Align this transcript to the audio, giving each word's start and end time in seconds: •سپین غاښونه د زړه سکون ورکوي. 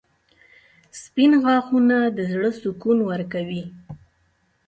•سپین 1.01 1.31
غاښونه 1.43 1.97
د 2.17 2.17
زړه 2.31 2.49
سکون 2.61 2.97
ورکوي. 3.09 3.63